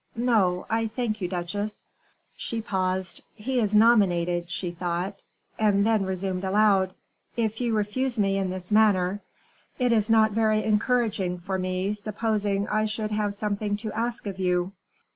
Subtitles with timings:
[0.15, 1.83] "No, I thank you, duchesse."
[2.35, 3.21] She paused.
[3.35, 5.21] "He is nominated," she thought;
[5.59, 6.95] and then resumed aloud,
[7.37, 9.21] "If you refuse me in this manner,
[9.77, 14.39] it is not very encouraging for me, supposing I should have something to ask of
[14.39, 14.71] you."